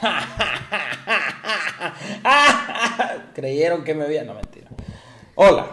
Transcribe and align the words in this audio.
Creyeron 3.34 3.84
que 3.84 3.94
me 3.94 4.04
había... 4.04 4.24
No, 4.24 4.34
mentira. 4.34 4.68
Hola, 5.34 5.66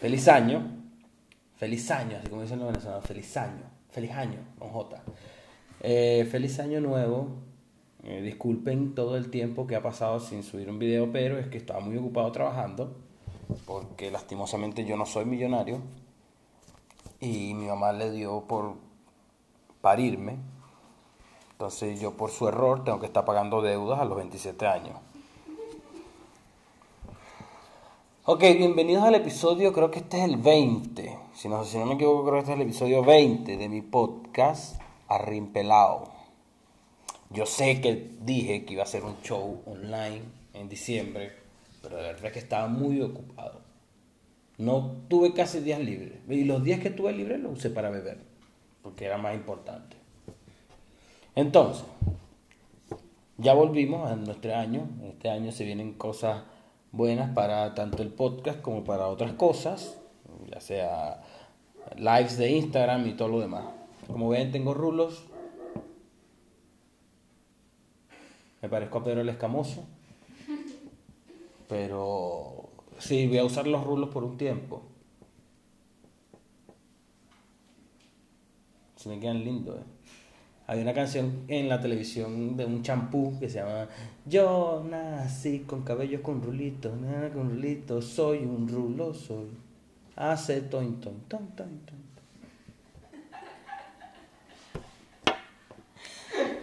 feliz 0.00 0.28
año. 0.28 0.76
Feliz 1.56 1.90
año, 1.90 2.18
así 2.18 2.28
como 2.28 2.42
dicen 2.42 2.58
los 2.58 2.68
venezolanos. 2.68 3.04
Feliz 3.04 3.36
año. 3.36 3.62
Feliz 3.90 4.12
año, 4.12 4.38
con 4.58 4.70
J. 4.70 5.02
Eh, 5.80 6.28
feliz 6.30 6.58
año 6.60 6.80
nuevo. 6.80 7.28
Eh, 8.04 8.22
disculpen 8.22 8.94
todo 8.94 9.16
el 9.16 9.30
tiempo 9.30 9.66
que 9.66 9.74
ha 9.74 9.82
pasado 9.82 10.20
sin 10.20 10.42
subir 10.42 10.70
un 10.70 10.78
video, 10.78 11.10
pero 11.10 11.38
es 11.38 11.48
que 11.48 11.58
estaba 11.58 11.80
muy 11.80 11.96
ocupado 11.96 12.30
trabajando. 12.32 12.96
Porque 13.66 14.10
lastimosamente 14.10 14.84
yo 14.84 14.96
no 14.96 15.06
soy 15.06 15.24
millonario. 15.24 15.80
Y 17.20 17.54
mi 17.54 17.66
mamá 17.66 17.92
le 17.92 18.12
dio 18.12 18.44
por 18.46 18.76
parirme. 19.80 20.36
Entonces 21.58 22.00
yo 22.00 22.12
por 22.12 22.30
su 22.30 22.46
error 22.46 22.84
tengo 22.84 23.00
que 23.00 23.06
estar 23.06 23.24
pagando 23.24 23.60
deudas 23.60 23.98
a 23.98 24.04
los 24.04 24.16
27 24.16 24.64
años. 24.64 24.96
Ok, 28.26 28.42
bienvenidos 28.56 29.02
al 29.02 29.16
episodio, 29.16 29.72
creo 29.72 29.90
que 29.90 29.98
este 29.98 30.18
es 30.18 30.24
el 30.26 30.36
20. 30.36 31.18
Si 31.34 31.48
no, 31.48 31.64
si 31.64 31.76
no 31.78 31.86
me 31.86 31.94
equivoco, 31.94 32.22
creo 32.22 32.34
que 32.34 32.38
este 32.38 32.52
es 32.52 32.56
el 32.58 32.62
episodio 32.62 33.02
20 33.02 33.56
de 33.56 33.68
mi 33.68 33.82
podcast 33.82 34.80
Arrimpelado. 35.08 36.12
Yo 37.30 37.44
sé 37.44 37.80
que 37.80 38.12
dije 38.20 38.64
que 38.64 38.74
iba 38.74 38.84
a 38.84 38.86
hacer 38.86 39.02
un 39.02 39.20
show 39.22 39.60
online 39.66 40.22
en 40.54 40.68
diciembre, 40.68 41.32
pero 41.82 41.96
de 41.96 42.04
verdad 42.04 42.26
es 42.26 42.32
que 42.34 42.38
estaba 42.38 42.68
muy 42.68 43.02
ocupado. 43.02 43.62
No 44.58 44.92
tuve 45.08 45.32
casi 45.32 45.58
días 45.58 45.80
libres. 45.80 46.20
Y 46.28 46.44
los 46.44 46.62
días 46.62 46.78
que 46.78 46.90
tuve 46.90 47.12
libres 47.12 47.40
los 47.40 47.54
usé 47.54 47.70
para 47.70 47.90
beber, 47.90 48.20
porque 48.80 49.06
era 49.06 49.18
más 49.18 49.34
importante. 49.34 49.96
Entonces, 51.38 51.84
ya 53.36 53.54
volvimos 53.54 54.10
a 54.10 54.16
nuestro 54.16 54.56
año. 54.56 54.88
Este 55.04 55.30
año 55.30 55.52
se 55.52 55.64
vienen 55.64 55.92
cosas 55.92 56.42
buenas 56.90 57.32
para 57.32 57.76
tanto 57.76 58.02
el 58.02 58.08
podcast 58.08 58.60
como 58.60 58.82
para 58.82 59.06
otras 59.06 59.34
cosas, 59.34 60.00
ya 60.50 60.60
sea 60.60 61.22
lives 61.96 62.38
de 62.38 62.50
Instagram 62.50 63.06
y 63.06 63.12
todo 63.12 63.28
lo 63.28 63.38
demás. 63.38 63.66
Como 64.08 64.30
ven, 64.30 64.50
tengo 64.50 64.74
rulos. 64.74 65.26
Me 68.60 68.68
parezco 68.68 68.98
a 68.98 69.04
Pedro 69.04 69.20
el 69.20 69.28
Escamoso. 69.28 69.84
Pero 71.68 72.68
sí, 72.98 73.28
voy 73.28 73.38
a 73.38 73.44
usar 73.44 73.68
los 73.68 73.84
rulos 73.84 74.08
por 74.08 74.24
un 74.24 74.38
tiempo. 74.38 74.82
Se 78.96 79.08
me 79.08 79.20
quedan 79.20 79.44
lindos, 79.44 79.76
eh. 79.78 79.84
Hay 80.70 80.82
una 80.82 80.92
canción 80.92 81.44
en 81.48 81.66
la 81.66 81.80
televisión 81.80 82.54
de 82.54 82.66
un 82.66 82.82
champú 82.82 83.38
que 83.40 83.48
se 83.48 83.56
llama 83.56 83.88
Yo 84.26 84.84
nací 84.86 85.60
con 85.60 85.82
cabellos 85.82 86.20
con 86.20 86.42
rulitos, 86.42 86.94
nada 86.94 87.30
con 87.30 87.48
rulitos, 87.48 88.04
soy 88.04 88.40
un 88.40 88.68
rulo, 88.68 89.14
soy. 89.14 89.48
Hace 90.14 90.60
toin, 90.60 91.00
toin, 91.00 91.20
toin, 91.26 91.46
toin, 91.56 91.80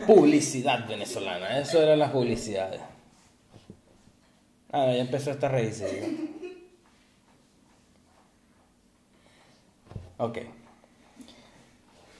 Publicidad 0.05 0.87
venezolana, 0.87 1.57
eso 1.57 1.81
eran 1.81 1.97
las 1.97 2.11
publicidades. 2.11 2.81
Ah, 4.71 4.85
ya 4.85 4.97
empezó 5.01 5.31
esta 5.31 5.49
raíz. 5.49 5.83
Ok. 10.19 10.37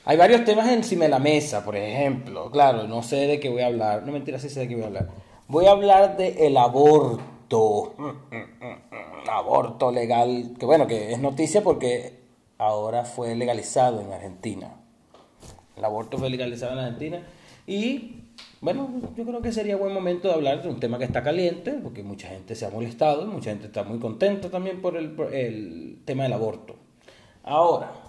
Hay 0.08 0.18
varios 0.18 0.46
temas 0.46 0.70
encima 0.70 1.06
de 1.06 1.10
la 1.10 1.18
mesa, 1.18 1.66
por 1.66 1.76
ejemplo. 1.76 2.52
Claro, 2.52 2.88
no 2.88 3.02
sé 3.02 3.26
de 3.26 3.40
qué 3.40 3.50
voy 3.50 3.64
a 3.64 3.68
hablar. 3.68 4.04
No 4.06 4.12
mentira, 4.12 4.38
sí 4.38 4.50
sé 4.50 4.60
de 4.62 4.68
qué 4.68 4.76
voy 4.76 4.84
a 4.84 4.88
hablar. 4.88 5.10
Voy 5.48 5.66
a 5.66 5.72
hablar 5.72 6.16
del 6.16 6.38
el 6.38 6.58
aborto. 6.58 7.96
Aborto 9.28 9.92
legal. 9.92 10.54
Que 10.60 10.68
bueno, 10.68 10.86
que 10.86 11.12
es 11.12 11.20
noticia 11.20 11.64
porque 11.64 12.20
ahora 12.60 13.04
fue 13.04 13.34
legalizado 13.34 14.00
en 14.02 14.14
Argentina. 14.14 14.76
El 15.76 15.84
aborto 15.84 16.20
fue 16.20 16.30
legalizado 16.30 16.74
en 16.74 16.80
Argentina. 16.80 17.24
Y 17.66 18.26
bueno, 18.62 18.88
yo 19.18 19.26
creo 19.26 19.42
que 19.42 19.52
sería 19.52 19.76
buen 19.76 19.92
momento 19.92 20.28
de 20.28 20.36
hablar 20.36 20.62
de 20.62 20.70
un 20.70 20.80
tema 20.80 21.00
que 21.00 21.06
está 21.06 21.24
caliente, 21.24 21.72
porque 21.82 22.04
mucha 22.04 22.28
gente 22.28 22.54
se 22.54 22.68
ha 22.68 22.70
molestado, 22.70 23.26
mucha 23.26 23.50
gente 23.50 23.66
está 23.66 23.84
muy 23.84 23.98
contenta 23.98 24.52
también 24.52 24.84
por 24.84 24.98
el, 24.98 25.20
el 25.34 25.98
tema 26.06 26.24
del 26.24 26.34
aborto. 26.34 26.76
Ahora, 27.44 28.05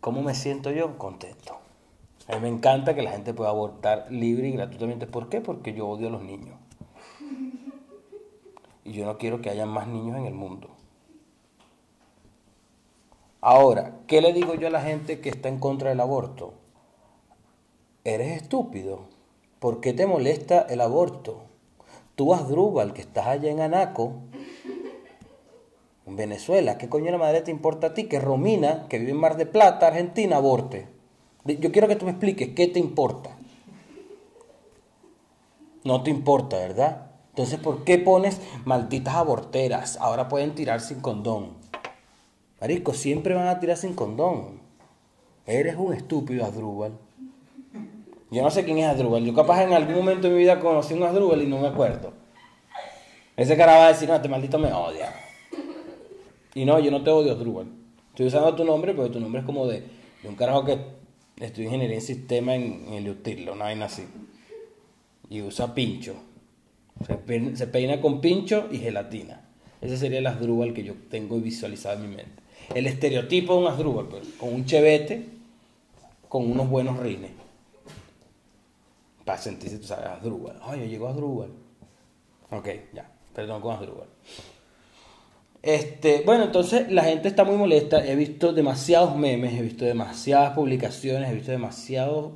¿Cómo 0.00 0.22
me 0.22 0.34
siento 0.34 0.70
yo? 0.70 0.96
Contento. 0.96 1.58
A 2.28 2.36
mí 2.36 2.42
me 2.42 2.48
encanta 2.48 2.94
que 2.94 3.02
la 3.02 3.10
gente 3.10 3.34
pueda 3.34 3.50
abortar 3.50 4.06
libre 4.10 4.48
y 4.48 4.52
gratuitamente. 4.52 5.06
¿Por 5.06 5.28
qué? 5.28 5.40
Porque 5.40 5.72
yo 5.72 5.88
odio 5.88 6.08
a 6.08 6.10
los 6.10 6.22
niños. 6.22 6.56
Y 8.84 8.92
yo 8.92 9.04
no 9.06 9.18
quiero 9.18 9.40
que 9.40 9.50
haya 9.50 9.66
más 9.66 9.88
niños 9.88 10.16
en 10.16 10.26
el 10.26 10.34
mundo. 10.34 10.68
Ahora, 13.40 13.98
¿qué 14.06 14.20
le 14.20 14.32
digo 14.32 14.54
yo 14.54 14.68
a 14.68 14.70
la 14.70 14.82
gente 14.82 15.20
que 15.20 15.28
está 15.28 15.48
en 15.48 15.58
contra 15.58 15.90
del 15.90 16.00
aborto? 16.00 16.54
Eres 18.04 18.42
estúpido. 18.42 19.06
¿Por 19.58 19.80
qué 19.80 19.92
te 19.92 20.06
molesta 20.06 20.60
el 20.60 20.80
aborto? 20.80 21.42
Tú, 22.14 22.34
Asdrúbal, 22.34 22.92
que 22.94 23.00
estás 23.00 23.26
allá 23.26 23.50
en 23.50 23.60
Anaco, 23.60 24.14
en 26.08 26.16
Venezuela, 26.16 26.78
¿qué 26.78 26.88
coño 26.88 27.06
de 27.06 27.12
la 27.12 27.18
madre 27.18 27.42
te 27.42 27.50
importa 27.50 27.88
a 27.88 27.94
ti 27.94 28.04
que 28.04 28.18
Romina, 28.18 28.86
que 28.88 28.98
vive 28.98 29.10
en 29.10 29.18
Mar 29.18 29.36
de 29.36 29.44
Plata, 29.44 29.88
Argentina, 29.88 30.36
aborte? 30.36 30.88
Yo 31.44 31.70
quiero 31.70 31.86
que 31.86 31.96
tú 31.96 32.06
me 32.06 32.12
expliques, 32.12 32.48
¿qué 32.54 32.66
te 32.66 32.78
importa? 32.78 33.36
No 35.84 36.02
te 36.02 36.10
importa, 36.10 36.56
¿verdad? 36.56 37.08
Entonces, 37.30 37.58
¿por 37.60 37.84
qué 37.84 37.98
pones 37.98 38.40
malditas 38.64 39.14
aborteras? 39.14 39.98
Ahora 40.00 40.28
pueden 40.28 40.54
tirar 40.54 40.80
sin 40.80 41.00
condón. 41.00 41.52
Marisco, 42.60 42.94
siempre 42.94 43.34
van 43.34 43.48
a 43.48 43.60
tirar 43.60 43.76
sin 43.76 43.94
condón. 43.94 44.60
Eres 45.46 45.76
un 45.76 45.92
estúpido, 45.92 46.44
Asdrúbal. 46.44 46.92
Yo 48.30 48.42
no 48.42 48.50
sé 48.50 48.64
quién 48.64 48.78
es 48.78 48.86
Asdrúbal. 48.86 49.24
Yo 49.24 49.34
capaz 49.34 49.62
en 49.62 49.74
algún 49.74 49.94
momento 49.94 50.28
de 50.28 50.34
mi 50.34 50.40
vida 50.40 50.58
conocí 50.58 50.94
a 50.94 50.96
un 50.96 51.02
Asdrúbal 51.02 51.42
y 51.42 51.46
no 51.46 51.58
me 51.58 51.68
acuerdo. 51.68 52.12
Ese 53.36 53.56
cara 53.56 53.76
va 53.76 53.86
a 53.86 53.88
decir, 53.88 54.08
no, 54.08 54.16
este 54.16 54.28
maldito 54.28 54.58
me 54.58 54.72
odia. 54.72 55.27
Y 56.58 56.64
no, 56.64 56.80
yo 56.80 56.90
no 56.90 57.04
te 57.04 57.10
odio, 57.10 57.36
Drupal. 57.36 57.68
Estoy 58.10 58.26
usando 58.26 58.52
tu 58.56 58.64
nombre 58.64 58.92
porque 58.92 59.12
tu 59.12 59.20
nombre 59.20 59.42
es 59.42 59.46
como 59.46 59.68
de, 59.68 59.84
un 60.24 60.34
carajo 60.34 60.64
que 60.64 60.76
estudia 61.38 61.66
ingeniería 61.66 61.94
en 61.94 62.02
sistema 62.02 62.56
en, 62.56 62.92
el 62.94 63.08
UTIL, 63.08 63.46
no 63.46 63.64
hay 63.64 63.80
así. 63.80 64.02
Y 65.30 65.40
usa 65.40 65.72
pincho. 65.72 66.16
Se 67.06 67.66
peina, 67.68 68.00
con 68.00 68.20
pincho 68.20 68.66
y 68.72 68.78
gelatina. 68.78 69.40
Ese 69.80 69.96
sería 69.96 70.18
el 70.18 70.26
Asdrúbal 70.26 70.74
que 70.74 70.82
yo 70.82 70.94
tengo 71.08 71.38
visualizado 71.38 72.02
en 72.02 72.10
mi 72.10 72.16
mente. 72.16 72.42
El 72.74 72.88
estereotipo 72.88 73.54
de 73.54 73.60
un 73.60 73.66
Asdrúbal, 73.68 74.08
pues, 74.08 74.26
con 74.30 74.52
un 74.52 74.64
chevete, 74.66 75.26
con 76.28 76.50
unos 76.50 76.68
buenos 76.68 76.98
rines. 76.98 77.30
Para 79.24 79.38
sentirse, 79.38 79.78
tú 79.78 79.86
sabes, 79.86 80.06
Asdrúbal. 80.06 80.58
Ay, 80.62 80.88
llegó 80.88 81.06
Asdrúbal. 81.06 81.50
Ok, 82.50 82.68
ya. 82.92 83.08
Perdón 83.32 83.62
con 83.62 83.76
Asdrúbal. 83.76 84.08
Este, 85.62 86.22
bueno, 86.24 86.44
entonces 86.44 86.90
la 86.90 87.04
gente 87.04 87.28
está 87.28 87.44
muy 87.44 87.56
molesta. 87.56 88.06
He 88.06 88.16
visto 88.16 88.52
demasiados 88.52 89.16
memes, 89.16 89.54
he 89.54 89.62
visto 89.62 89.84
demasiadas 89.84 90.54
publicaciones, 90.54 91.30
he 91.30 91.34
visto 91.34 91.50
demasiadas 91.50 92.26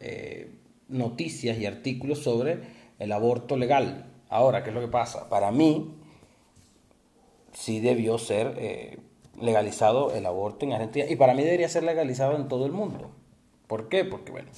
eh, 0.00 0.50
noticias 0.88 1.58
y 1.58 1.66
artículos 1.66 2.20
sobre 2.20 2.60
el 2.98 3.12
aborto 3.12 3.56
legal. 3.56 4.06
Ahora, 4.28 4.62
¿qué 4.62 4.70
es 4.70 4.74
lo 4.74 4.80
que 4.80 4.88
pasa? 4.88 5.28
Para 5.28 5.50
mí, 5.50 5.94
sí 7.52 7.80
debió 7.80 8.18
ser 8.18 8.54
eh, 8.58 8.98
legalizado 9.40 10.14
el 10.14 10.24
aborto 10.26 10.64
en 10.64 10.72
Argentina 10.72 11.06
y 11.08 11.16
para 11.16 11.34
mí 11.34 11.42
debería 11.42 11.68
ser 11.68 11.82
legalizado 11.82 12.36
en 12.36 12.48
todo 12.48 12.66
el 12.66 12.72
mundo. 12.72 13.10
¿Por 13.66 13.88
qué? 13.88 14.04
Porque, 14.04 14.32
bueno, 14.32 14.48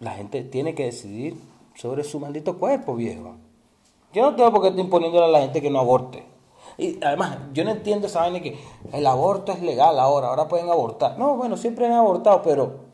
la 0.00 0.12
gente 0.12 0.42
tiene 0.42 0.74
que 0.74 0.84
decidir 0.84 1.36
sobre 1.74 2.04
su 2.04 2.20
maldito 2.20 2.58
cuerpo, 2.58 2.94
viejo. 2.96 3.36
Yo 4.12 4.22
no 4.22 4.36
tengo 4.36 4.52
por 4.52 4.62
qué 4.62 4.68
estar 4.68 4.84
imponiéndole 4.84 5.26
a 5.26 5.28
la 5.28 5.40
gente 5.40 5.60
que 5.60 5.70
no 5.70 5.80
aborte. 5.80 6.24
Y 6.78 6.96
además, 7.04 7.38
yo 7.52 7.64
no 7.64 7.72
entiendo 7.72 8.08
vaina 8.14 8.40
que 8.40 8.56
el 8.92 9.06
aborto 9.06 9.50
es 9.50 9.60
legal 9.60 9.98
ahora, 9.98 10.28
ahora 10.28 10.46
pueden 10.46 10.70
abortar. 10.70 11.18
No, 11.18 11.36
bueno, 11.36 11.56
siempre 11.56 11.86
han 11.86 11.92
abortado, 11.92 12.40
pero 12.42 12.84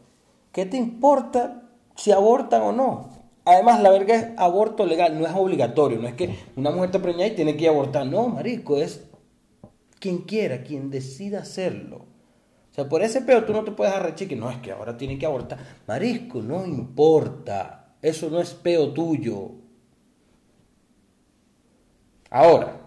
¿qué 0.52 0.64
te 0.64 0.78
importa 0.78 1.62
si 1.94 2.10
abortan 2.10 2.62
o 2.62 2.72
no? 2.72 3.10
Además, 3.44 3.82
la 3.82 3.90
verga 3.90 4.14
es 4.14 4.28
aborto 4.38 4.86
legal, 4.86 5.20
no 5.20 5.26
es 5.26 5.34
obligatorio, 5.34 5.98
no 5.98 6.08
es 6.08 6.14
que 6.14 6.34
una 6.56 6.70
mujer 6.70 6.92
te 6.92 6.98
preñada 6.98 7.26
y 7.26 7.34
tiene 7.34 7.58
que 7.58 7.68
abortar. 7.68 8.06
No, 8.06 8.26
marico, 8.28 8.78
es 8.78 9.06
quien 10.00 10.18
quiera, 10.22 10.62
quien 10.62 10.88
decida 10.90 11.40
hacerlo. 11.40 12.06
O 12.70 12.74
sea, 12.74 12.88
por 12.88 13.02
ese 13.02 13.20
peor 13.20 13.44
tú 13.44 13.52
no 13.52 13.64
te 13.64 13.70
puedes 13.70 13.94
arrechar 13.94 14.28
que 14.28 14.34
no, 14.34 14.50
es 14.50 14.56
que 14.58 14.72
ahora 14.72 14.96
tiene 14.96 15.18
que 15.18 15.26
abortar. 15.26 15.58
Marisco, 15.86 16.40
no 16.40 16.64
importa. 16.64 17.96
Eso 18.00 18.30
no 18.30 18.40
es 18.40 18.54
peo 18.54 18.92
tuyo. 18.92 19.50
Ahora, 22.30 22.83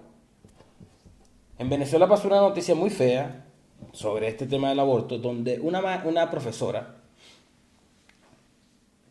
en 1.60 1.70
Venezuela 1.70 2.08
pasó 2.08 2.28
una 2.28 2.42
noticia 2.42 2.76
muy 2.76 2.90
fea 2.90 3.46
sobre 3.92 4.28
este 4.28 4.46
tema 4.46 4.70
del 4.70 4.80
aborto, 4.80 5.18
donde 5.18 5.60
una, 5.60 6.04
una 6.06 6.30
profesora 6.30 6.96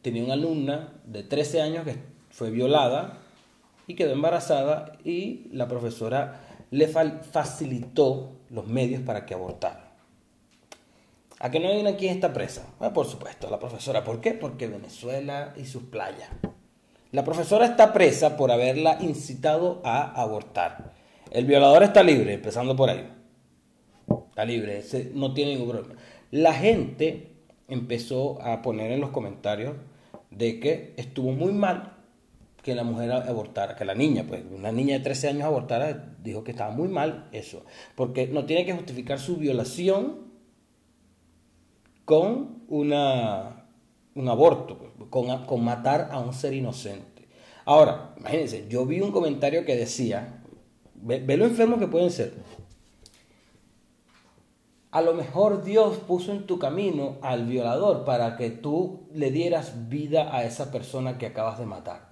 tenía 0.03 0.25
una 0.25 0.35
alumna 0.35 0.93
de 1.05 1.23
13 1.25 1.63
años 1.63 1.85
que 1.85 1.97
fue 2.31 2.51
violada 2.51 3.19
y 3.87 3.95
quedó 3.95 4.13
embarazada 4.13 4.93
y 5.05 5.49
la 5.53 5.69
profesora 5.69 6.41
le 6.71 6.89
facilitó 6.89 8.33
los 8.51 8.67
medios 8.67 9.03
para 9.03 9.27
que 9.27 9.35
abortara. 9.35 9.93
¿A 11.39 11.51
que 11.51 11.61
no 11.61 11.69
hay 11.69 11.97
quién 11.97 12.15
está 12.15 12.33
presa? 12.33 12.67
Ah, 12.81 12.93
por 12.93 13.07
supuesto, 13.07 13.51
la 13.51 13.59
profesora. 13.59 14.03
¿Por 14.05 14.21
qué? 14.21 14.33
Porque 14.33 14.69
Venezuela 14.69 15.53
y 15.57 15.67
sus 15.67 15.83
playas. 15.83 16.31
La 17.13 17.25
profesora 17.25 17.67
está 17.67 17.93
presa 17.93 18.37
por 18.37 18.51
haberla 18.51 18.99
incitado 19.01 19.83
a 19.85 20.21
abortar. 20.21 20.96
El 21.37 21.44
violador 21.44 21.83
está 21.83 22.03
libre, 22.03 22.33
empezando 22.33 22.75
por 22.75 22.88
ahí. 22.88 23.06
Está 24.31 24.47
libre, 24.47 24.83
no 25.12 25.35
tiene 25.35 25.53
ningún 25.53 25.69
problema. 25.69 26.00
La 26.31 26.55
gente 26.55 27.35
empezó 27.69 28.41
a 28.41 28.62
poner 28.62 28.91
en 28.91 29.03
los 29.03 29.11
comentarios 29.11 29.75
de 30.31 30.59
que 30.61 30.94
estuvo 30.97 31.33
muy 31.33 31.53
mal 31.53 31.93
que 32.62 32.75
la 32.75 32.85
mujer 32.85 33.12
abortara, 33.12 33.77
que 33.77 33.85
la 33.85 33.94
niña, 33.94 34.25
pues 34.27 34.44
una 34.50 34.73
niña 34.73 34.97
de 34.97 35.05
13 35.05 35.29
años 35.29 35.43
abortara, 35.43 36.15
dijo 36.23 36.43
que 36.43 36.53
estaba 36.53 36.75
muy 36.75 36.88
mal 36.88 37.29
eso, 37.33 37.67
porque 37.97 38.29
no 38.29 38.47
tiene 38.47 38.65
que 38.65 38.73
justificar 38.73 39.19
su 39.19 39.37
violación 39.37 40.33
con 42.06 42.62
una, 42.69 43.67
un 44.15 44.27
aborto, 44.31 44.79
pues, 44.79 45.11
con, 45.11 45.44
con 45.44 45.62
matar 45.62 46.09
a 46.12 46.19
un 46.19 46.33
ser 46.33 46.55
inocente. 46.55 47.29
Ahora, 47.67 48.15
imagínense, 48.17 48.67
yo 48.71 48.87
vi 48.87 49.03
un 49.03 49.12
comentario 49.12 49.67
que 49.67 49.77
decía, 49.77 50.36
ve, 51.03 51.37
lo 51.37 51.45
enfermo 51.45 51.79
que 51.79 51.87
pueden 51.87 52.11
ser. 52.11 52.35
A 54.91 55.03
lo 55.03 55.13
mejor 55.15 55.63
Dios 55.63 55.99
puso 55.99 56.33
en 56.33 56.47
tu 56.47 56.59
camino 56.59 57.19
al 57.21 57.47
violador 57.47 58.05
para 58.05 58.37
que 58.37 58.51
tú 58.51 59.09
le 59.13 59.31
dieras 59.31 59.89
vida 59.89 60.35
a 60.35 60.45
esa 60.45 60.73
persona 60.73 61.19
que 61.19 61.27
acabas 61.27 61.59
de 61.59 61.67
matar. 61.67 62.07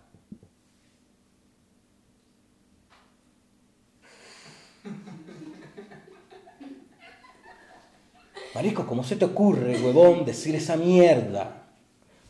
Marisco, 8.54 8.86
¿cómo 8.86 9.02
se 9.02 9.16
te 9.16 9.24
ocurre, 9.24 9.80
huevón, 9.80 10.24
decir 10.24 10.54
esa 10.54 10.76
mierda? 10.76 11.62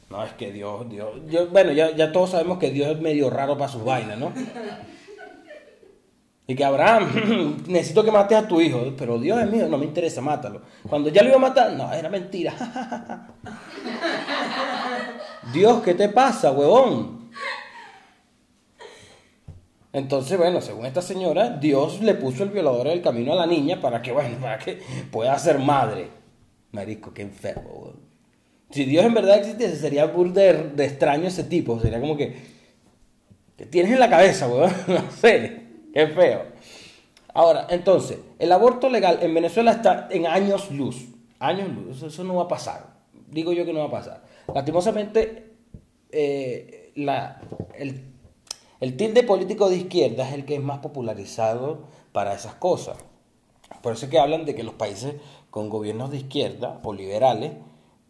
No, 0.08 0.24
es 0.24 0.32
que 0.34 0.52
Dios, 0.52 0.88
Dios, 0.88 1.50
bueno, 1.50 1.72
ya, 1.72 1.94
ya 1.94 2.12
todos 2.12 2.30
sabemos 2.30 2.58
que 2.58 2.70
Dios 2.70 2.88
es 2.88 3.00
medio 3.00 3.28
raro 3.28 3.58
para 3.58 3.70
sus 3.70 3.84
vainas, 3.84 4.18
¿no? 4.18 4.32
Y 6.46 6.54
que 6.54 6.64
Abraham, 6.64 7.62
necesito 7.66 8.04
que 8.04 8.10
mates 8.10 8.36
a 8.36 8.46
tu 8.46 8.60
hijo, 8.60 8.92
pero 8.98 9.18
Dios 9.18 9.40
es 9.40 9.50
mío, 9.50 9.66
no 9.68 9.78
me 9.78 9.86
interesa, 9.86 10.20
mátalo. 10.20 10.60
Cuando 10.88 11.08
ya 11.08 11.22
lo 11.22 11.28
iba 11.28 11.36
a 11.36 11.40
matar, 11.40 11.72
no, 11.72 11.90
era 11.92 12.10
mentira. 12.10 12.54
Dios, 15.52 15.82
¿qué 15.82 15.94
te 15.94 16.08
pasa, 16.08 16.52
huevón? 16.52 17.30
Entonces, 19.92 20.36
bueno, 20.36 20.60
según 20.60 20.86
esta 20.86 21.00
señora, 21.00 21.50
Dios 21.50 22.00
le 22.00 22.14
puso 22.14 22.42
el 22.42 22.50
violador 22.50 22.88
en 22.88 22.94
el 22.94 23.02
camino 23.02 23.32
a 23.32 23.36
la 23.36 23.46
niña 23.46 23.80
para 23.80 24.02
que, 24.02 24.12
bueno, 24.12 24.36
para 24.40 24.58
que 24.58 24.80
pueda 25.10 25.38
ser 25.38 25.58
madre. 25.58 26.08
Marisco, 26.72 27.14
qué 27.14 27.22
enfermo, 27.22 27.70
huevón. 27.70 28.00
Si 28.70 28.84
Dios 28.84 29.04
en 29.04 29.14
verdad 29.14 29.38
existiese, 29.38 29.76
sería 29.76 30.06
burda 30.06 30.42
de, 30.42 30.84
extraño 30.84 31.28
ese 31.28 31.44
tipo. 31.44 31.78
Sería 31.80 32.00
como 32.00 32.16
que, 32.16 32.34
¿qué 33.56 33.66
tienes 33.66 33.92
en 33.92 34.00
la 34.00 34.10
cabeza, 34.10 34.48
huevón? 34.48 34.72
no 34.88 35.10
sé. 35.12 35.63
Qué 35.94 36.08
feo. 36.08 36.42
Ahora, 37.32 37.68
entonces, 37.70 38.18
el 38.40 38.50
aborto 38.50 38.90
legal 38.90 39.20
en 39.22 39.32
Venezuela 39.32 39.70
está 39.70 40.08
en 40.10 40.26
años 40.26 40.72
luz. 40.72 41.06
Años 41.38 41.68
luz. 41.68 42.02
Eso, 42.02 42.24
no 42.24 42.34
va 42.34 42.42
a 42.42 42.48
pasar. 42.48 42.96
Digo 43.28 43.52
yo 43.52 43.64
que 43.64 43.72
no 43.72 43.78
va 43.78 43.86
a 43.86 43.90
pasar. 43.90 44.24
Lastimosamente, 44.52 45.52
eh, 46.10 46.92
el, 46.96 48.04
el 48.80 48.96
tilde 48.96 49.22
político 49.22 49.70
de 49.70 49.76
izquierda 49.76 50.28
es 50.28 50.34
el 50.34 50.44
que 50.44 50.56
es 50.56 50.62
más 50.62 50.80
popularizado 50.80 51.84
para 52.10 52.34
esas 52.34 52.56
cosas. 52.56 52.98
Por 53.80 53.92
eso 53.92 54.06
es 54.06 54.10
que 54.10 54.18
hablan 54.18 54.44
de 54.44 54.56
que 54.56 54.64
los 54.64 54.74
países 54.74 55.14
con 55.50 55.68
gobiernos 55.68 56.10
de 56.10 56.16
izquierda 56.16 56.80
o 56.82 56.92
liberales 56.92 57.52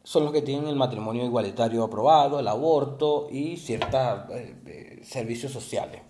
son 0.05 0.25
los 0.25 0.33
que 0.33 0.41
tienen 0.41 0.69
el 0.69 0.77
matrimonio 0.77 1.25
igualitario 1.25 1.85
aprobado, 1.85 2.41
el 2.41 2.49
aborto 2.49 3.29
y 3.31 3.59
ciertos 3.59 4.31
eh, 4.31 4.55
eh, 4.67 5.01
servicios 5.03 5.53
sociales. 5.53 6.01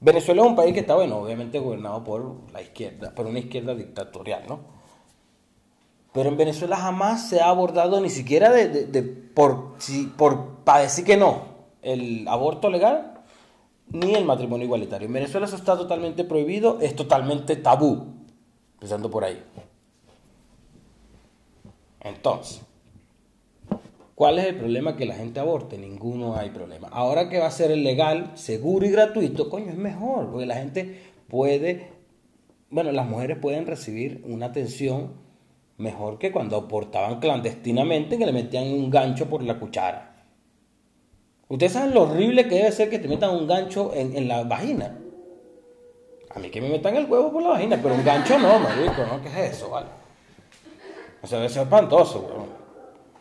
Venezuela 0.00 0.42
es 0.42 0.48
un 0.48 0.56
país 0.56 0.72
que 0.72 0.80
está, 0.80 0.94
bueno, 0.94 1.18
obviamente 1.18 1.58
gobernado 1.58 2.02
por 2.02 2.50
la 2.52 2.62
izquierda, 2.62 3.14
por 3.14 3.26
una 3.26 3.38
izquierda 3.38 3.74
dictatorial, 3.74 4.44
¿no? 4.48 4.60
Pero 6.12 6.28
en 6.30 6.36
Venezuela 6.36 6.76
jamás 6.76 7.28
se 7.28 7.40
ha 7.40 7.48
abordado 7.48 8.00
ni 8.00 8.10
siquiera 8.10 8.50
de, 8.50 9.02
por, 9.02 9.74
si, 9.78 10.06
por, 10.06 10.64
para 10.64 10.80
decir 10.80 11.04
que 11.04 11.16
no, 11.16 11.42
el 11.82 12.26
aborto 12.26 12.70
legal 12.70 13.20
ni 13.88 14.14
el 14.14 14.24
matrimonio 14.24 14.64
igualitario. 14.64 15.06
En 15.06 15.12
Venezuela 15.12 15.46
eso 15.46 15.56
está 15.56 15.76
totalmente 15.76 16.24
prohibido, 16.24 16.78
es 16.80 16.96
totalmente 16.96 17.56
tabú, 17.56 18.06
empezando 18.74 19.10
por 19.10 19.24
ahí. 19.24 19.42
Entonces, 22.00 22.62
¿Cuál 24.20 24.38
es 24.38 24.44
el 24.48 24.56
problema 24.56 24.96
que 24.96 25.06
la 25.06 25.14
gente 25.14 25.40
aborte? 25.40 25.78
Ninguno 25.78 26.36
hay 26.36 26.50
problema. 26.50 26.88
Ahora 26.88 27.30
que 27.30 27.38
va 27.38 27.46
a 27.46 27.50
ser 27.50 27.70
legal, 27.70 28.32
seguro 28.34 28.84
y 28.84 28.90
gratuito, 28.90 29.48
coño, 29.48 29.70
es 29.70 29.78
mejor, 29.78 30.30
porque 30.30 30.44
la 30.44 30.56
gente 30.56 31.00
puede, 31.26 31.88
bueno, 32.68 32.92
las 32.92 33.08
mujeres 33.08 33.38
pueden 33.38 33.66
recibir 33.66 34.22
una 34.28 34.44
atención 34.44 35.14
mejor 35.78 36.18
que 36.18 36.32
cuando 36.32 36.56
abortaban 36.56 37.18
clandestinamente, 37.18 38.18
que 38.18 38.26
le 38.26 38.32
metían 38.32 38.64
un 38.64 38.90
gancho 38.90 39.24
por 39.30 39.42
la 39.42 39.58
cuchara. 39.58 40.26
Ustedes 41.48 41.72
saben 41.72 41.94
lo 41.94 42.02
horrible 42.02 42.46
que 42.46 42.56
debe 42.56 42.72
ser 42.72 42.90
que 42.90 42.98
te 42.98 43.08
metan 43.08 43.30
un 43.30 43.46
gancho 43.46 43.92
en, 43.94 44.28
la 44.28 44.44
vagina. 44.44 44.98
A 46.34 46.38
mí 46.40 46.50
que 46.50 46.60
me 46.60 46.68
metan 46.68 46.94
el 46.94 47.10
huevo 47.10 47.32
por 47.32 47.42
la 47.42 47.48
vagina, 47.48 47.80
pero 47.82 47.94
un 47.94 48.04
gancho 48.04 48.38
no, 48.38 48.58
marico, 48.58 49.02
¿no? 49.06 49.22
¿Qué 49.22 49.28
es 49.28 49.56
eso? 49.56 49.72
O 51.22 51.26
sea, 51.26 51.38
debe 51.38 51.48
ser 51.48 51.62
espantoso, 51.62 52.20
weón. 52.28 52.69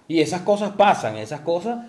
Y 0.09 0.21
esas 0.21 0.41
cosas 0.41 0.71
pasan, 0.71 1.17
esas 1.17 1.41
cosas 1.41 1.85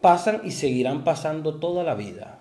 pasan 0.00 0.40
y 0.44 0.52
seguirán 0.52 1.02
pasando 1.02 1.56
toda 1.56 1.82
la 1.82 1.96
vida. 1.96 2.38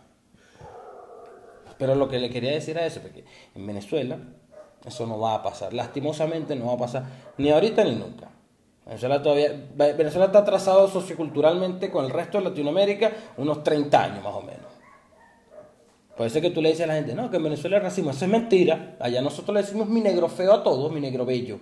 Pero 1.79 1.95
lo 1.95 2.07
que 2.07 2.19
le 2.19 2.29
quería 2.29 2.51
decir 2.51 2.77
a 2.77 2.85
eso, 2.85 3.01
porque 3.01 3.25
en 3.55 3.65
Venezuela 3.65 4.19
eso 4.85 5.07
no 5.07 5.19
va 5.19 5.33
a 5.33 5.41
pasar. 5.41 5.73
Lastimosamente 5.73 6.55
no 6.55 6.67
va 6.67 6.73
a 6.73 6.77
pasar 6.77 7.03
ni 7.39 7.49
ahorita 7.49 7.83
ni 7.85 7.95
nunca. 7.95 8.29
Venezuela, 8.85 9.19
todavía, 9.19 9.49
Venezuela 9.75 10.27
está 10.27 10.39
atrasado 10.39 10.87
socioculturalmente 10.87 11.89
con 11.89 12.05
el 12.05 12.11
resto 12.11 12.37
de 12.37 12.43
Latinoamérica 12.43 13.11
unos 13.37 13.63
30 13.63 14.03
años 14.03 14.23
más 14.23 14.35
o 14.35 14.41
menos. 14.41 14.67
Puede 16.15 16.29
ser 16.29 16.43
que 16.43 16.51
tú 16.51 16.61
le 16.61 16.69
dices 16.69 16.83
a 16.83 16.87
la 16.87 16.93
gente, 16.93 17.15
no, 17.15 17.31
que 17.31 17.37
en 17.37 17.43
Venezuela 17.43 17.77
es 17.77 17.83
racismo. 17.83 18.11
Eso 18.11 18.25
es 18.25 18.31
mentira. 18.31 18.95
Allá 18.99 19.23
nosotros 19.23 19.55
le 19.55 19.63
decimos 19.63 19.89
mi 19.89 20.01
negro 20.01 20.29
feo 20.29 20.53
a 20.53 20.63
todos, 20.63 20.91
mi 20.91 21.01
negro 21.01 21.25
bello. 21.25 21.59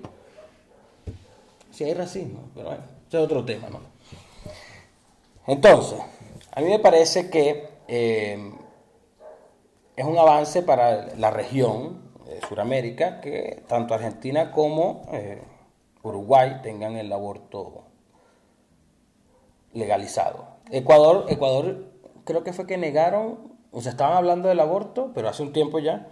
Si 1.71 1.85
hay 1.85 1.93
racismo, 1.93 2.49
pero 2.53 2.67
bueno 2.67 2.94
es 3.09 3.15
otro 3.15 3.45
tema, 3.45 3.69
¿no? 3.69 3.79
Entonces, 5.47 5.99
a 6.51 6.61
mí 6.61 6.69
me 6.69 6.79
parece 6.79 7.29
que 7.29 7.69
eh, 7.87 8.51
es 9.95 10.05
un 10.05 10.17
avance 10.17 10.63
para 10.63 11.15
la 11.15 11.29
región 11.31 12.01
de 12.25 12.41
Sudamérica 12.47 13.21
que 13.21 13.63
tanto 13.67 13.93
Argentina 13.93 14.51
como 14.51 15.03
eh, 15.11 15.41
Uruguay 16.01 16.59
tengan 16.63 16.95
el 16.97 17.11
aborto 17.11 17.83
legalizado. 19.73 20.47
Ecuador, 20.71 21.25
Ecuador 21.29 21.85
creo 22.23 22.43
que 22.43 22.53
fue 22.53 22.65
que 22.65 22.77
negaron, 22.77 23.53
o 23.71 23.81
sea, 23.81 23.91
estaban 23.91 24.17
hablando 24.17 24.49
del 24.49 24.59
aborto, 24.59 25.11
pero 25.13 25.29
hace 25.29 25.43
un 25.43 25.53
tiempo 25.53 25.79
ya, 25.79 26.07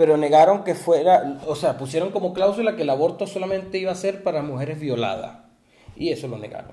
pero 0.00 0.16
negaron 0.16 0.64
que 0.64 0.74
fuera, 0.74 1.42
o 1.46 1.54
sea, 1.54 1.76
pusieron 1.76 2.10
como 2.10 2.32
cláusula 2.32 2.74
que 2.74 2.84
el 2.84 2.88
aborto 2.88 3.26
solamente 3.26 3.76
iba 3.76 3.92
a 3.92 3.94
ser 3.94 4.22
para 4.22 4.40
mujeres 4.40 4.80
violadas. 4.80 5.40
Y 5.94 6.08
eso 6.08 6.26
lo 6.26 6.38
negaron. 6.38 6.72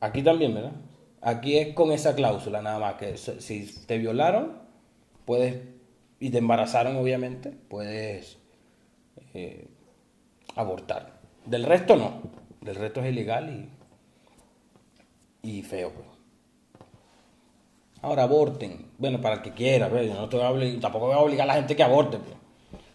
Aquí 0.00 0.22
también, 0.22 0.54
¿verdad? 0.54 0.72
Aquí 1.20 1.58
es 1.58 1.74
con 1.74 1.92
esa 1.92 2.14
cláusula 2.14 2.62
nada 2.62 2.78
más, 2.78 2.94
que 2.94 3.18
si 3.18 3.66
te 3.86 3.98
violaron, 3.98 4.62
puedes, 5.26 5.60
y 6.20 6.30
te 6.30 6.38
embarazaron 6.38 6.96
obviamente, 6.96 7.50
puedes 7.50 8.38
eh, 9.34 9.68
abortar. 10.54 11.20
Del 11.44 11.64
resto 11.64 11.96
no, 11.96 12.22
del 12.62 12.76
resto 12.76 13.02
es 13.02 13.12
ilegal 13.12 13.70
y, 15.42 15.58
y 15.58 15.62
feo. 15.62 15.92
Pues. 15.92 16.15
Ahora 18.02 18.24
aborten. 18.24 18.86
Bueno, 18.98 19.20
para 19.20 19.36
el 19.36 19.42
que 19.42 19.52
quiera, 19.52 19.88
yo 19.88 20.14
no 20.14 20.28
te 20.28 20.36
voy 20.36 20.76
a 20.76 20.80
tampoco 20.80 21.06
voy 21.06 21.14
a 21.14 21.18
obligar 21.18 21.44
a 21.44 21.48
la 21.48 21.54
gente 21.54 21.76
que 21.76 21.82
aborte. 21.82 22.18
Pues. 22.18 22.36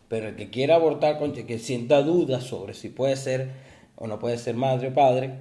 Pero 0.07 0.29
el 0.29 0.35
que 0.35 0.49
quiera 0.49 0.75
abortar, 0.75 1.17
que 1.33 1.59
sienta 1.59 2.01
dudas 2.01 2.43
sobre 2.43 2.73
si 2.73 2.89
puede 2.89 3.15
ser 3.15 3.51
o 3.95 4.07
no 4.07 4.19
puede 4.19 4.37
ser 4.37 4.55
madre 4.55 4.89
o 4.89 4.93
padre, 4.93 5.39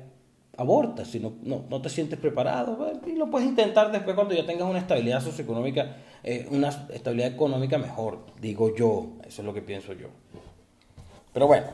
aborta. 0.57 1.05
Si 1.05 1.19
no, 1.19 1.33
no, 1.43 1.83
te 1.83 1.89
sientes 1.89 2.19
preparado, 2.19 2.93
y 3.07 3.13
lo 3.13 3.31
puedes 3.31 3.49
intentar 3.49 3.91
después 3.91 4.15
cuando 4.15 4.35
ya 4.35 4.47
tengas 4.47 4.69
una 4.69 4.79
estabilidad 4.79 5.21
socioeconómica, 5.23 5.97
eh, 6.23 6.47
una 6.51 6.69
estabilidad 6.69 7.33
económica 7.33 7.79
mejor, 7.79 8.27
digo 8.41 8.75
yo. 8.75 9.13
Eso 9.27 9.43
es 9.43 9.47
lo 9.47 9.55
que 9.55 9.63
pienso 9.63 9.93
yo. 9.93 10.09
Pero 11.33 11.47
bueno, 11.47 11.67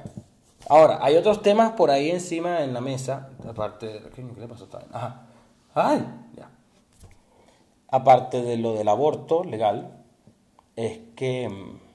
Ahora, 0.69 0.99
hay 1.01 1.17
otros 1.17 1.43
temas 1.43 1.73
por 1.73 1.91
ahí 1.91 2.11
encima 2.11 2.65
en 2.65 2.75
la 2.75 2.81
mesa, 2.81 3.31
aparte. 3.49 4.03
¿Qué 4.15 4.23
le 4.23 4.49
pasó? 4.49 4.69
Ajá. 4.93 5.27
¡Ay! 5.75 6.05
Ya. 6.37 6.51
Aparte 7.89 8.43
de 8.43 8.57
lo 8.57 8.75
del 8.75 8.89
aborto 8.89 9.45
legal, 9.45 10.05
es 10.75 10.99
que 11.15 11.49
mm, 11.49 11.87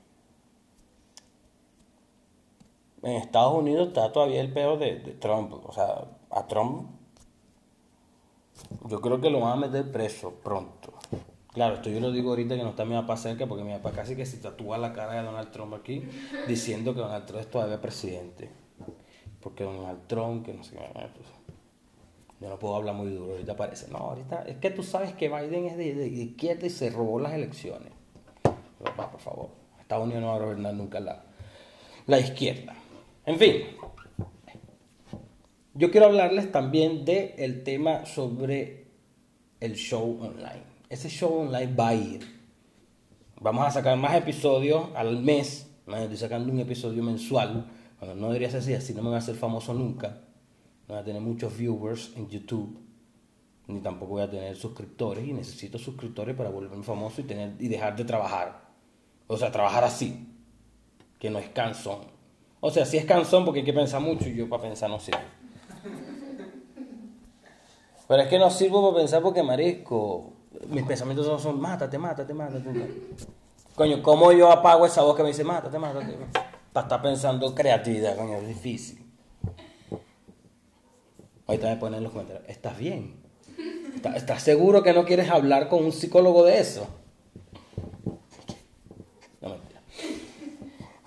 en 3.03 3.15
Estados 3.15 3.53
Unidos 3.53 3.89
está 3.89 4.11
todavía 4.11 4.41
el 4.41 4.51
peor 4.51 4.79
de, 4.79 4.95
Trump. 5.19 5.53
O 5.65 5.71
sea, 5.71 6.05
a 6.29 6.47
Trump 6.47 6.89
yo 8.87 9.01
creo 9.01 9.19
que 9.19 9.29
lo 9.29 9.39
van 9.41 9.53
a 9.53 9.67
meter 9.67 9.91
preso 9.91 10.33
pronto. 10.43 10.93
Claro, 11.53 11.75
esto 11.75 11.89
yo 11.89 11.99
lo 11.99 12.11
digo 12.11 12.29
ahorita 12.29 12.55
que 12.55 12.63
no 12.63 12.69
está 12.69 12.85
mi 12.85 12.95
papá 12.95 13.17
cerca 13.17 13.45
porque 13.45 13.63
mi 13.63 13.73
papá 13.73 13.91
casi 13.91 14.15
que 14.15 14.25
se 14.25 14.37
tatúa 14.37 14.77
la 14.77 14.93
cara 14.93 15.15
de 15.15 15.23
Donald 15.23 15.51
Trump 15.51 15.73
aquí 15.73 16.07
diciendo 16.47 16.93
que 16.93 17.01
Donald 17.01 17.25
Trump 17.25 17.41
es 17.41 17.49
todavía 17.49 17.81
presidente. 17.81 18.49
Porque 19.41 19.63
Donald 19.63 20.07
Trump, 20.07 20.45
que 20.45 20.53
no 20.53 20.63
sé 20.63 20.75
qué, 20.75 20.83
pues, 20.93 21.27
yo 22.41 22.49
no 22.49 22.59
puedo 22.59 22.75
hablar 22.75 22.95
muy 22.95 23.11
duro, 23.11 23.33
ahorita 23.33 23.55
parece. 23.55 23.89
No, 23.91 23.99
ahorita 23.99 24.43
es 24.47 24.57
que 24.57 24.71
tú 24.71 24.83
sabes 24.83 25.13
que 25.13 25.29
Biden 25.29 25.67
es 25.67 25.77
de, 25.77 26.07
izquierda 26.07 26.67
y 26.67 26.69
se 26.69 26.89
robó 26.89 27.19
las 27.19 27.33
elecciones. 27.33 27.93
Papá, 28.83 29.11
por 29.11 29.21
favor, 29.21 29.49
Estados 29.79 30.03
Unidos 30.03 30.23
no 30.23 30.29
va 30.29 30.35
a 30.35 30.39
gobernar 30.39 30.73
nunca 30.73 30.99
la, 30.99 31.23
la 32.07 32.19
izquierda. 32.19 32.73
En 33.25 33.37
fin, 33.37 33.61
yo 35.75 35.91
quiero 35.91 36.07
hablarles 36.07 36.51
también 36.51 37.05
del 37.05 37.33
el 37.37 37.63
tema 37.63 38.05
sobre 38.05 38.87
el 39.59 39.75
show 39.75 40.19
online 40.19 40.71
ese 40.91 41.07
show 41.07 41.33
online 41.33 41.73
va 41.73 41.87
a 41.87 41.95
ir. 41.95 42.41
Vamos 43.39 43.65
a 43.65 43.71
sacar 43.71 43.97
más 43.97 44.13
episodios 44.13 44.89
al 44.93 45.21
mes. 45.23 45.69
Estoy 45.87 46.17
sacando 46.17 46.51
un 46.51 46.59
episodio 46.59 47.01
mensual. 47.01 47.65
Bueno, 47.97 48.15
no 48.15 48.27
debería 48.27 48.51
ser 48.51 48.59
así, 48.59 48.73
así 48.73 48.93
no 48.93 49.01
me 49.01 49.07
voy 49.07 49.15
a 49.15 49.19
hacer 49.19 49.35
famoso 49.35 49.73
nunca. 49.73 50.19
No 50.91 50.97
voy 50.97 51.03
a 51.03 51.05
tener 51.05 51.21
muchos 51.21 51.57
viewers 51.57 52.11
en 52.17 52.27
YouTube. 52.27 52.77
Ni 53.67 53.79
tampoco 53.79 54.11
voy 54.11 54.23
a 54.23 54.29
tener 54.29 54.57
suscriptores. 54.57 55.25
Y 55.25 55.31
necesito 55.31 55.77
suscriptores 55.77 56.35
para 56.35 56.49
volverme 56.49 56.83
famoso 56.83 57.21
y, 57.21 57.23
tener, 57.23 57.53
y 57.59 57.69
dejar 57.69 57.95
de 57.95 58.03
trabajar. 58.03 58.59
O 59.27 59.37
sea, 59.37 59.53
trabajar 59.53 59.85
así. 59.85 60.27
Que 61.17 61.29
no 61.29 61.39
es 61.39 61.47
cansón. 61.51 62.01
O 62.59 62.69
sea, 62.71 62.85
sí 62.85 62.97
es 62.97 63.05
cansón 63.05 63.45
porque 63.45 63.61
hay 63.61 63.65
que 63.65 63.71
pensar 63.71 64.01
mucho 64.01 64.27
y 64.27 64.35
yo 64.35 64.49
para 64.49 64.63
pensar 64.63 64.89
no 64.89 64.99
sirvo. 64.99 65.21
Pero 68.09 68.23
es 68.23 68.27
que 68.27 68.37
no 68.37 68.51
sirvo 68.51 68.91
para 68.91 69.03
pensar 69.03 69.21
porque 69.21 69.43
marisco 69.43 70.33
mis 70.67 70.83
pensamientos 70.83 71.41
son, 71.41 71.61
mátate, 71.61 71.97
mátate, 71.97 72.33
mátate. 72.33 72.69
Coño, 73.75 74.03
¿cómo 74.03 74.33
yo 74.33 74.51
apago 74.51 74.85
esa 74.85 75.03
voz 75.03 75.15
que 75.15 75.23
me 75.23 75.29
dice 75.29 75.45
mátate, 75.45 75.79
mátate? 75.79 76.17
Para 76.73 76.85
estar 76.85 77.01
pensando 77.01 77.55
creatividad, 77.55 78.17
coño, 78.17 78.35
es 78.35 78.47
difícil. 78.49 79.10
Ahorita 81.51 81.67
me 81.67 81.75
ponen 81.75 81.97
en 81.97 82.03
los 82.05 82.13
comentarios, 82.13 82.47
¿estás 82.47 82.77
bien? 82.77 83.13
¿Estás 84.15 84.41
seguro 84.41 84.81
que 84.83 84.93
no 84.93 85.03
quieres 85.03 85.29
hablar 85.29 85.67
con 85.67 85.83
un 85.83 85.91
psicólogo 85.91 86.45
de 86.45 86.61
eso? 86.61 86.87
No 89.41 89.49
mentira. 89.49 89.81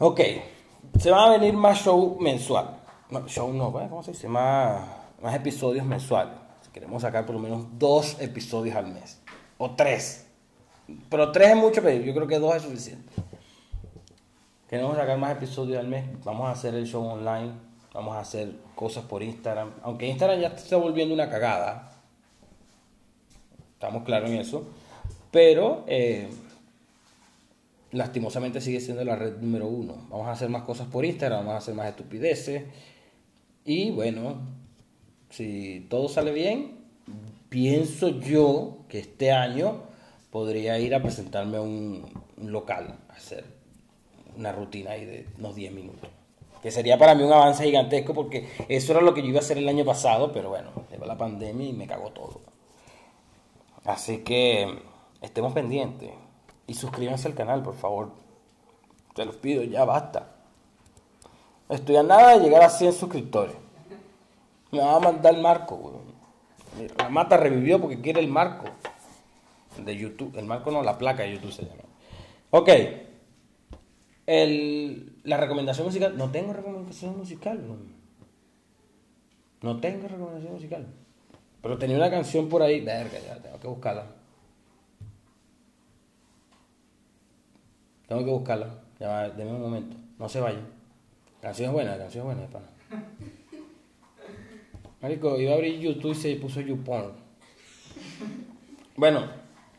Ok, 0.01 0.21
se 1.01 1.11
van 1.11 1.31
a 1.31 1.39
venir 1.39 1.55
más 1.55 1.79
show 1.79 2.19
mensual. 2.21 2.79
Show 3.27 3.55
no, 3.55 3.73
¿cómo 3.73 4.03
se 4.03 4.11
dice? 4.11 4.29
Más, 4.29 4.87
más 5.23 5.35
episodios 5.35 5.87
mensuales. 5.87 6.35
Queremos 6.75 7.01
sacar 7.01 7.25
por 7.25 7.37
lo 7.37 7.41
menos 7.41 7.67
dos 7.79 8.21
episodios 8.21 8.77
al 8.77 8.89
mes 8.89 9.23
o 9.57 9.71
tres. 9.71 10.27
Pero 11.09 11.33
tres 11.33 11.53
es 11.53 11.57
mucho 11.57 11.83
pedir, 11.83 12.03
yo 12.03 12.15
creo 12.15 12.27
que 12.27 12.39
dos 12.39 12.55
es 12.55 12.63
suficiente. 12.65 13.11
Queremos 14.69 14.95
sacar 14.95 15.17
más 15.17 15.33
episodios 15.33 15.79
al 15.79 15.89
mes, 15.89 16.05
vamos 16.23 16.49
a 16.49 16.51
hacer 16.51 16.75
el 16.75 16.87
show 16.87 17.03
online, 17.03 17.55
vamos 17.95 18.17
a 18.17 18.21
hacer 18.21 18.53
cosas 18.75 19.05
por 19.05 19.23
Instagram, 19.23 19.71
aunque 19.83 20.07
Instagram 20.09 20.41
ya 20.41 20.49
está 20.49 20.77
volviendo 20.77 21.15
una 21.15 21.31
cagada, 21.31 21.93
estamos 23.73 24.03
claros 24.03 24.29
en 24.31 24.37
eso, 24.37 24.67
pero 25.31 25.85
eh, 25.87 26.29
lastimosamente 27.93 28.61
sigue 28.61 28.81
siendo 28.81 29.05
la 29.05 29.17
red 29.17 29.37
número 29.39 29.69
uno. 29.69 29.97
Vamos 30.11 30.27
a 30.27 30.33
hacer 30.33 30.49
más 30.49 30.65
cosas 30.65 30.89
por 30.89 31.05
Instagram, 31.05 31.41
vamos 31.41 31.55
a 31.55 31.59
hacer 31.59 31.75
más 31.75 31.89
estupideces 31.89 32.65
y 33.65 33.91
bueno, 33.93 34.41
si 35.31 35.87
todo 35.89 36.09
sale 36.09 36.33
bien, 36.33 36.79
pienso 37.49 38.21
yo 38.21 38.79
que 38.89 38.99
este 38.99 39.31
año 39.31 39.83
podría 40.31 40.79
ir 40.81 40.95
a 40.95 41.01
presentarme 41.03 41.59
a 41.59 41.61
un, 41.61 42.05
local, 42.39 42.99
a 43.09 43.13
hacer 43.13 43.45
una 44.37 44.51
rutina 44.51 44.91
ahí 44.91 45.05
de 45.05 45.27
unos 45.39 45.55
10 45.55 45.73
minutos. 45.73 46.11
Que 46.65 46.71
sería 46.71 46.97
para 46.97 47.15
mí 47.15 47.23
un 47.23 47.31
avance 47.31 47.63
gigantesco 47.63 48.15
porque 48.15 48.49
eso 48.71 48.93
era 48.93 49.03
lo 49.03 49.13
que 49.13 49.21
yo 49.21 49.29
iba 49.29 49.39
a 49.39 49.43
hacer 49.43 49.59
el 49.59 49.69
año 49.69 49.85
pasado, 49.85 50.33
pero 50.33 50.49
bueno, 50.49 50.71
llegó 50.91 51.05
la 51.05 51.19
pandemia 51.19 51.69
y 51.69 51.75
me 51.75 51.87
cagó 51.87 52.09
todo. 52.09 52.41
Así 53.85 54.25
que 54.25 54.79
estemos 55.21 55.53
pendientes 55.53 56.13
y 56.67 56.73
suscríbanse 56.73 57.29
al 57.29 57.35
canal, 57.35 57.63
por 57.63 57.75
favor. 57.75 58.13
Te 59.15 59.27
los 59.27 59.37
pido, 59.37 59.63
ya 59.63 59.85
basta. 59.85 60.37
Estoy 61.69 61.97
a 61.97 62.03
nada 62.03 62.39
de 62.39 62.41
llegar 62.41 62.63
a 62.63 62.71
100 62.71 62.95
suscriptores. 62.95 63.57
Me 64.73 64.79
va 64.79 64.97
a 64.97 65.01
mandar 65.01 65.35
el 65.35 65.43
marco, 65.43 66.01
la 66.97 67.11
mata 67.11 67.37
revivió 67.37 67.79
porque 67.79 68.01
quiere 68.01 68.21
el 68.21 68.29
marco 68.29 68.65
de 69.77 69.95
YouTube. 69.95 70.35
El 70.39 70.47
marco 70.47 70.71
no, 70.71 70.83
la 70.83 70.97
placa 70.97 71.25
de 71.25 71.33
YouTube 71.33 71.53
se 71.53 71.67
llama. 71.67 71.83
Ok. 72.53 72.71
El, 74.27 75.13
la 75.25 75.37
recomendación 75.37 75.87
musical. 75.87 76.17
No 76.17 76.31
tengo 76.31 76.53
recomendación 76.53 77.17
musical. 77.17 77.61
No. 79.63 79.81
tengo 79.81 80.09
recomendación 80.09 80.53
musical. 80.53 80.87
Pero 81.63 81.79
tenía 81.79 81.97
una 81.97 82.11
canción 82.11 82.49
por 82.49 82.63
ahí. 82.63 82.81
Verga, 82.81 83.19
ya 83.19 83.37
tengo 83.37 83.61
que 83.61 83.69
buscarla. 83.69 84.07
Tengo 88.09 88.25
que 88.25 88.31
buscarla. 88.31 88.83
Ya, 89.01 89.31
denme 89.31 89.53
un 89.53 89.63
momento. 89.63 89.97
No 90.19 90.29
se 90.29 90.41
vayan. 90.41 90.67
Canción 91.41 91.73
buena, 91.73 91.99
canción 91.99 92.25
buena, 92.25 92.47
pana. 92.47 92.67
Marico, 95.03 95.39
iba 95.39 95.53
a 95.53 95.55
abrir 95.57 95.79
YouTube 95.79 96.13
y 96.13 96.15
se 96.15 96.37
puso 96.37 96.63
YouPorn. 96.63 97.13
Bueno, 98.97 99.29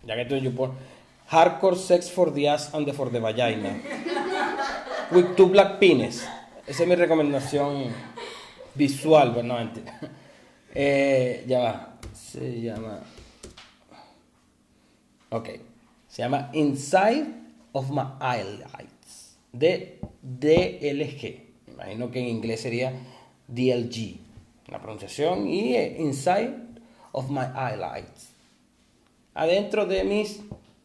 ya 0.03 0.13
que 0.15 0.21
estoy 0.21 0.37
en 0.39 0.45
YouPorn. 0.45 0.73
Hardcore 1.27 1.77
Sex 1.77 2.11
for 2.11 2.31
the 2.31 2.47
Ass 2.47 2.71
and 2.75 2.85
the 2.85 2.93
for 2.93 3.11
the 3.11 3.19
Vagina. 3.19 3.81
With 5.11 5.35
two 5.35 5.47
black 5.47 5.79
pines. 5.79 6.27
Esa 6.67 6.83
es 6.83 6.89
mi 6.89 6.95
recomendación 6.95 7.85
visual, 8.73 9.31
pero 9.33 9.43
no 9.43 9.55
mentira. 9.55 9.99
Eh, 10.77 11.45
ya 11.47 11.59
va. 11.59 11.99
Se 12.13 12.59
llama. 12.59 12.99
Ok. 15.29 15.49
Se 16.09 16.21
llama 16.21 16.49
Inside 16.51 17.27
of 17.71 17.89
My 17.91 18.03
Eyelids. 18.19 19.37
De 19.53 20.01
DLG. 20.21 21.71
Imagino 21.71 22.11
que 22.11 22.19
en 22.19 22.27
inglés 22.27 22.59
sería 22.59 22.91
DLG 23.47 24.25
la 24.67 24.81
pronunciación, 24.81 25.47
y 25.47 25.75
inside 25.75 26.53
of 27.11 27.29
my 27.29 27.45
eyelids. 27.55 28.33
Adentro 29.33 29.85
de 29.85 30.03
mis 30.03 30.41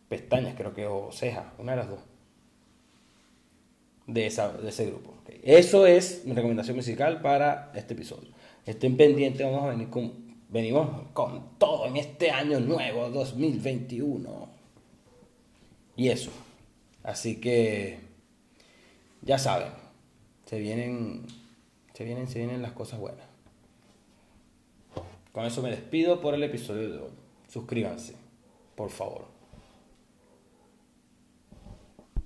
pestañas, 0.09 0.55
creo 0.57 0.75
que, 0.75 0.87
o 0.87 1.11
cejas, 1.13 1.47
una 1.59 1.73
de 1.73 1.79
las 1.79 1.89
dos. 1.89 2.01
De, 4.13 4.27
esa, 4.27 4.53
de 4.53 4.69
ese 4.69 4.87
grupo. 4.87 5.15
Eso 5.43 5.87
es 5.87 6.25
mi 6.27 6.35
recomendación 6.35 6.77
musical 6.77 7.21
para 7.21 7.73
este 7.75 7.95
episodio. 7.95 8.29
Estén 8.67 8.97
pendientes, 8.97 9.47
vamos 9.47 9.65
a 9.65 9.69
venir 9.71 9.89
con, 9.89 10.13
venimos 10.49 11.09
con 11.13 11.59
todo 11.59 11.87
en 11.87 11.97
este 11.97 12.31
año 12.31 12.61
nuevo, 12.61 13.09
2021. 13.11 14.49
Y 15.97 16.09
eso. 16.09 16.31
Así 17.03 17.41
que, 17.41 17.99
ya 19.23 19.39
saben, 19.39 19.73
se 20.45 20.59
vienen, 20.59 21.27
se 21.95 22.05
vienen, 22.05 22.29
se 22.29 22.39
vienen 22.39 22.61
las 22.61 22.73
cosas 22.73 23.01
buenas. 23.01 23.25
Con 25.33 25.47
eso 25.47 25.63
me 25.63 25.71
despido 25.71 26.21
por 26.21 26.35
el 26.35 26.43
episodio 26.43 26.91
de 26.91 26.99
hoy. 26.99 27.11
Suscríbanse, 27.49 28.15
por 28.75 28.91
favor. 28.91 29.40